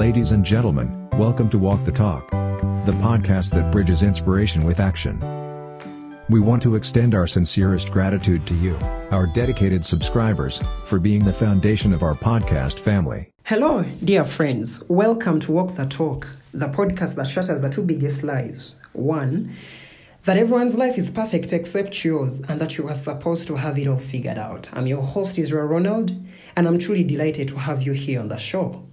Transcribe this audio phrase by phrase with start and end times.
[0.00, 5.20] Ladies and gentlemen, welcome to Walk the Talk, the podcast that bridges inspiration with action.
[6.30, 8.78] We want to extend our sincerest gratitude to you,
[9.10, 10.56] our dedicated subscribers,
[10.88, 13.28] for being the foundation of our podcast family.
[13.44, 14.82] Hello, dear friends.
[14.88, 18.76] Welcome to Walk the Talk, the podcast that shatters the two biggest lies.
[18.94, 19.54] One,
[20.24, 23.86] that everyone's life is perfect except yours and that you are supposed to have it
[23.86, 24.70] all figured out.
[24.72, 26.16] I'm your host, Israel Ronald,
[26.56, 28.86] and I'm truly delighted to have you here on the show.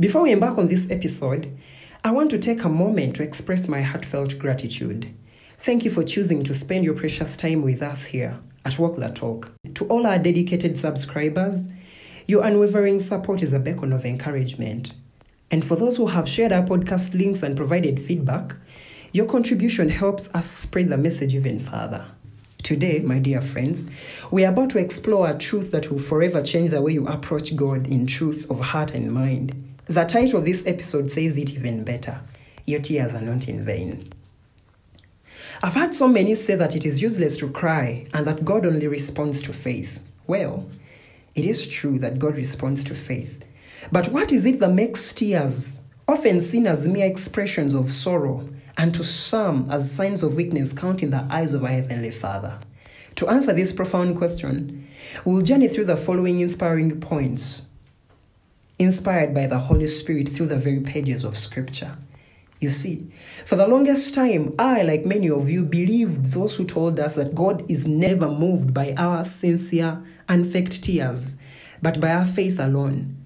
[0.00, 1.58] Before we embark on this episode,
[2.04, 5.12] I want to take a moment to express my heartfelt gratitude.
[5.58, 9.08] Thank you for choosing to spend your precious time with us here at Walk the
[9.08, 9.50] Talk.
[9.74, 11.70] To all our dedicated subscribers,
[12.28, 14.94] your unwavering support is a beacon of encouragement.
[15.50, 18.54] And for those who have shared our podcast links and provided feedback,
[19.10, 22.04] your contribution helps us spread the message even further.
[22.62, 23.90] Today, my dear friends,
[24.30, 27.56] we are about to explore a truth that will forever change the way you approach
[27.56, 29.67] God in truth of heart and mind.
[29.88, 32.20] The title of this episode says it even better
[32.66, 34.12] Your tears are not in vain.
[35.62, 38.86] I've heard so many say that it is useless to cry and that God only
[38.86, 40.00] responds to faith.
[40.26, 40.68] Well,
[41.34, 43.42] it is true that God responds to faith.
[43.90, 48.94] But what is it that makes tears, often seen as mere expressions of sorrow, and
[48.94, 52.58] to some as signs of weakness count in the eyes of our Heavenly Father?
[53.14, 54.86] To answer this profound question,
[55.24, 57.62] we'll journey through the following inspiring points,
[58.78, 61.96] inspired by the Holy Spirit through the very pages of Scripture.
[62.60, 63.06] You see,
[63.44, 67.34] for the longest time, I, like many of you, believed those who told us that
[67.34, 71.36] God is never moved by our sincere, unfaked tears,
[71.80, 73.16] but by our faith alone.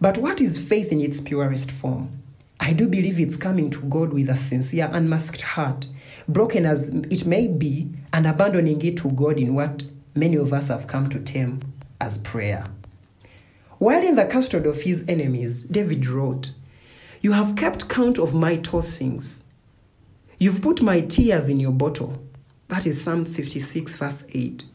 [0.00, 2.10] But what is faith in its purest form?
[2.58, 5.86] I do believe it's coming to God with a sincere, unmasked heart,
[6.28, 10.68] broken as it may be, and abandoning it to God in what many of us
[10.68, 11.60] have come to term
[12.00, 12.66] as prayer.
[13.80, 16.52] While in the custody of his enemies, David wrote,
[17.22, 19.44] You have kept count of my tossings.
[20.38, 22.18] You've put my tears in your bottle.
[22.68, 24.66] That is Psalm 56, verse 8.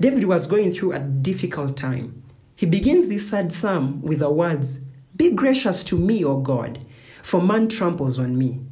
[0.00, 2.22] David was going through a difficult time.
[2.54, 6.78] He begins this sad psalm with the words, Be gracious to me, O God,
[7.22, 8.62] for man tramples on me.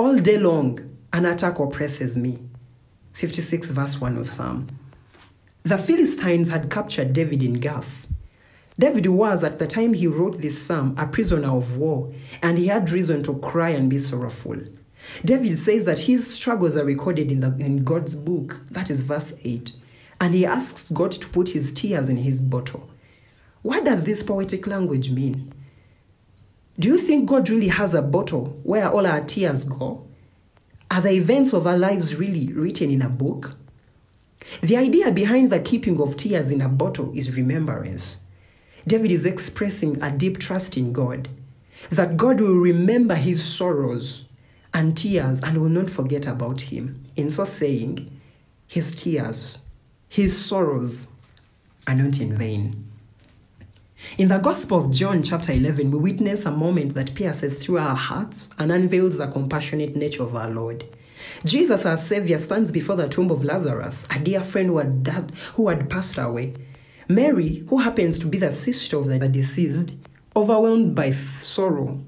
[0.00, 2.40] All day long, an attack oppresses me.
[3.12, 4.66] 56 verse 1 of Psalm.
[5.64, 8.08] The Philistines had captured David in Gath.
[8.78, 12.12] David was, at the time he wrote this psalm, a prisoner of war,
[12.42, 14.56] and he had reason to cry and be sorrowful.
[15.24, 19.34] David says that his struggles are recorded in, the, in God's book, that is verse
[19.44, 19.72] 8,
[20.20, 22.90] and he asks God to put his tears in his bottle.
[23.62, 25.52] What does this poetic language mean?
[26.76, 30.08] Do you think God really has a bottle where all our tears go?
[30.90, 33.56] Are the events of our lives really written in a book?
[34.62, 38.18] The idea behind the keeping of tears in a bottle is remembrance.
[38.86, 41.28] David is expressing a deep trust in God,
[41.90, 44.24] that God will remember his sorrows
[44.74, 47.04] and tears and will not forget about him.
[47.16, 48.10] In so saying,
[48.66, 49.58] his tears,
[50.08, 51.08] his sorrows
[51.86, 52.88] are not in vain.
[54.18, 57.94] In the Gospel of John, chapter 11, we witness a moment that pierces through our
[57.94, 60.84] hearts and unveils the compassionate nature of our Lord.
[61.44, 65.34] Jesus, our Savior, stands before the tomb of Lazarus, a dear friend who had, died,
[65.54, 66.54] who had passed away.
[67.08, 69.94] Mary, who happens to be the sister of the deceased,
[70.34, 72.00] overwhelmed by sorrow,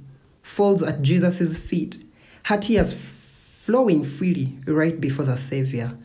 [0.42, 2.02] falls at Jesus' feet,
[2.44, 5.96] her tears flowing freely right before the Savior.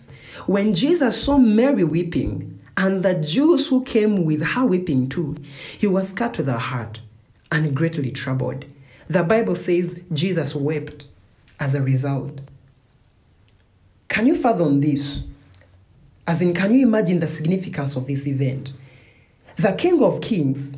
[0.46, 5.36] When Jesus saw Mary weeping, and the Jews who came with her weeping too,
[5.78, 7.02] he was cut to the heart
[7.52, 8.64] and greatly troubled.
[9.10, 11.08] The Bible says Jesus wept
[11.60, 12.40] as a result.
[14.10, 15.24] Can you fathom this?
[16.28, 18.74] As in, can you imagine the significance of this event?
[19.56, 20.78] The King of Kings,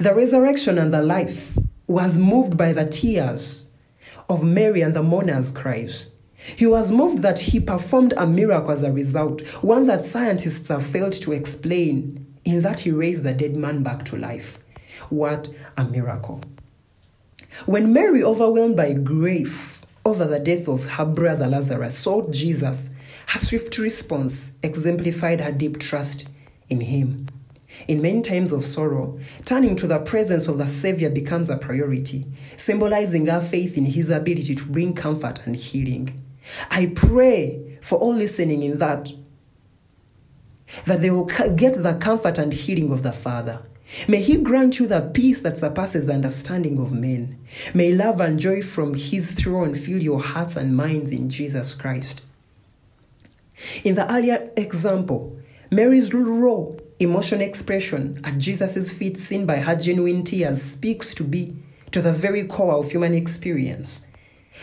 [0.00, 1.56] the resurrection and the life,
[1.86, 3.68] was moved by the tears
[4.28, 6.08] of Mary and the mourners' cries.
[6.56, 10.84] He was moved that he performed a miracle as a result, one that scientists have
[10.84, 14.64] failed to explain, in that he raised the dead man back to life.
[15.10, 16.40] What a miracle.
[17.66, 19.76] When Mary, overwhelmed by grief
[20.06, 22.90] over the death of her brother Lazarus, sought Jesus,
[23.26, 26.28] her swift response exemplified her deep trust
[26.68, 27.26] in him.
[27.88, 32.24] In many times of sorrow, turning to the presence of the Savior becomes a priority,
[32.56, 36.22] symbolizing our faith in his ability to bring comfort and healing.
[36.70, 39.10] I pray for all listening in that
[40.84, 43.62] that they will get the comfort and healing of the Father.
[44.08, 47.38] May He grant you the peace that surpasses the understanding of men.
[47.74, 52.24] May love and joy from His throne fill your hearts and minds in Jesus Christ.
[53.84, 55.36] In the earlier example,
[55.70, 56.66] Mary's raw
[56.98, 61.56] emotion expression at Jesus' feet, seen by her genuine tears, speaks to be
[61.90, 64.00] to the very core of human experience.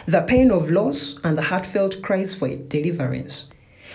[0.07, 3.45] The pain of loss and the heartfelt cries for deliverance.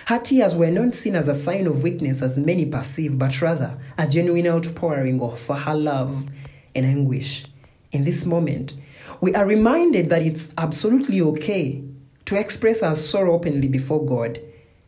[0.07, 3.79] Her tears were not seen as a sign of weakness as many perceive, but rather
[3.97, 6.27] a genuine outpouring of for her love
[6.75, 7.47] and anguish.
[7.93, 8.75] In this moment,
[9.21, 11.83] we are reminded that it's absolutely okay
[12.27, 14.41] to express our sorrow openly before God,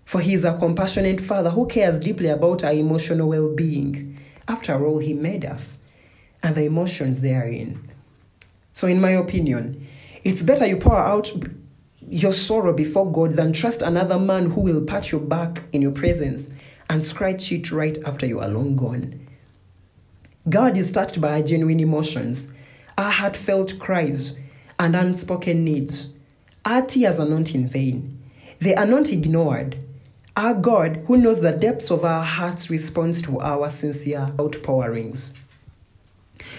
[0.04, 4.18] for He is a compassionate Father who cares deeply about our emotional well being.
[4.46, 5.84] After all, He made us
[6.42, 7.80] and the emotions therein.
[8.72, 9.86] So, in my opinion,
[10.24, 11.32] it's better you pour out
[12.10, 15.92] your sorrow before God than trust another man who will pat your back in your
[15.92, 16.52] presence
[16.88, 19.26] and scratch it right after you are long gone.
[20.48, 22.52] God is touched by our genuine emotions,
[22.98, 24.34] our heartfelt cries,
[24.80, 26.08] and unspoken needs.
[26.64, 28.18] Our tears are not in vain,
[28.58, 29.76] they are not ignored.
[30.36, 35.34] Our God, who knows the depths of our hearts, responds to our sincere outpourings.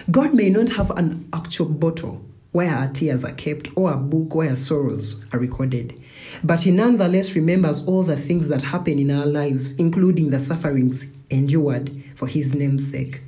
[0.09, 2.21] God may not have an actual bottle
[2.51, 5.99] where our tears are kept or a book where our sorrows are recorded,
[6.43, 11.07] but He nonetheless remembers all the things that happen in our lives, including the sufferings
[11.29, 13.21] endured for His name's sake.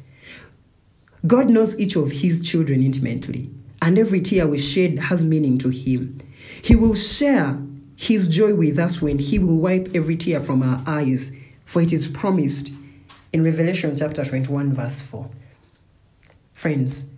[1.26, 3.50] God knows each of His children intimately,
[3.82, 6.20] and every tear we shed has meaning to Him.
[6.62, 7.58] He will share
[7.96, 11.34] His joy with us when He will wipe every tear from our eyes,
[11.66, 12.74] for it is promised
[13.32, 15.30] in Revelation chapter 21, verse 4.
[16.52, 17.10] Friends,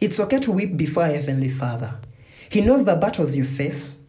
[0.00, 1.94] it's okay to weep before our Heavenly Father.
[2.48, 4.00] He knows the battles you face,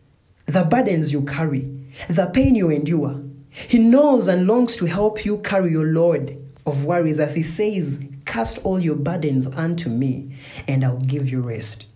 [0.46, 1.70] the burdens you carry,
[2.10, 3.22] the pain you endure.
[3.50, 8.06] He knows and longs to help you carry your load of worries as He says,
[8.26, 10.36] Cast all your burdens unto me,
[10.68, 11.88] and I'll give you rest.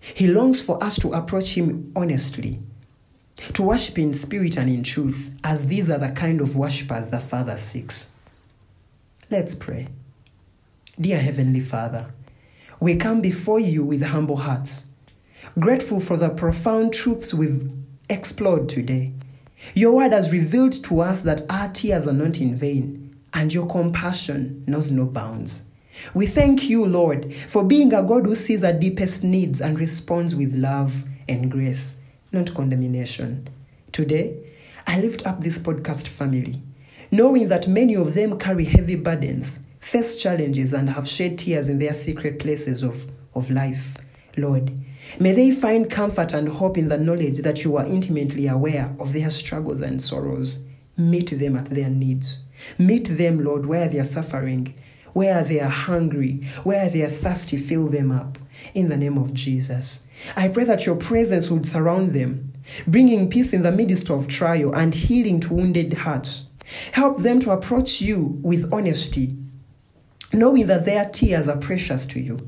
[0.00, 2.60] He longs for us to approach Him honestly,
[3.52, 7.20] to worship in spirit and in truth, as these are the kind of worshippers the
[7.20, 8.10] Father seeks.
[9.30, 9.88] Let's pray.
[11.00, 12.12] Dear Heavenly Father,
[12.80, 14.86] we come before you with humble hearts,
[15.58, 17.72] grateful for the profound truths we've
[18.08, 19.12] explored today.
[19.74, 23.66] Your word has revealed to us that our tears are not in vain, and your
[23.66, 25.64] compassion knows no bounds.
[26.14, 30.36] We thank you, Lord, for being a God who sees our deepest needs and responds
[30.36, 33.48] with love and grace, not condemnation.
[33.90, 34.38] Today,
[34.86, 36.62] I lift up this podcast family,
[37.10, 41.78] knowing that many of them carry heavy burdens face challenges and have shed tears in
[41.78, 43.96] their secret places of, of life.
[44.36, 44.72] Lord,
[45.18, 49.12] may they find comfort and hope in the knowledge that you are intimately aware of
[49.12, 50.64] their struggles and sorrows.
[50.96, 52.38] Meet them at their needs.
[52.78, 54.74] Meet them, Lord, where they are suffering,
[55.12, 57.56] where they are hungry, where they are thirsty.
[57.56, 58.38] Fill them up.
[58.74, 60.02] In the name of Jesus.
[60.36, 62.52] I pray that your presence would surround them,
[62.88, 66.46] bringing peace in the midst of trial and healing to wounded hearts.
[66.92, 69.36] Help them to approach you with honesty
[70.38, 72.38] knowing that their tears are precious to you.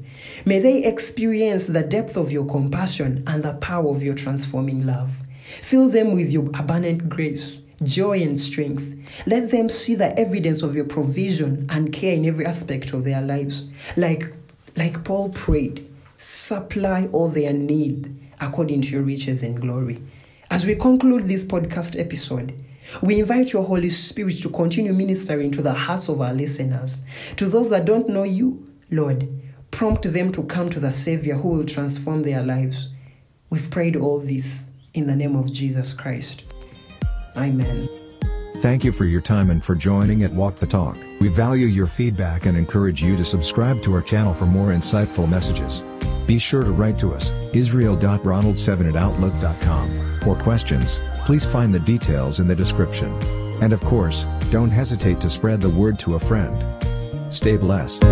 [0.45, 5.21] May they experience the depth of your compassion and the power of your transforming love.
[5.43, 8.95] Fill them with your abundant grace, joy, and strength.
[9.27, 13.23] Let them see the evidence of your provision and care in every aspect of their
[13.23, 13.69] lives.
[13.97, 14.33] Like,
[14.77, 20.01] like Paul prayed, supply all their need according to your riches and glory.
[20.51, 22.55] As we conclude this podcast episode,
[23.03, 27.03] we invite your Holy Spirit to continue ministering to the hearts of our listeners.
[27.37, 29.29] To those that don't know you, Lord,
[29.71, 32.89] prompt them to come to the Savior who will transform their lives.
[33.49, 36.45] We've prayed all this in the name of Jesus Christ.
[37.37, 37.89] Amen.
[38.57, 40.97] Thank you for your time and for joining at Walk the Talk.
[41.21, 45.29] We value your feedback and encourage you to subscribe to our channel for more insightful
[45.29, 45.83] messages.
[46.27, 50.10] Be sure to write to us, israel.ronald7 at outlook.com.
[50.23, 53.13] For questions, please find the details in the description.
[53.63, 56.57] And of course, don't hesitate to spread the word to a friend.
[57.33, 58.05] Stay blessed.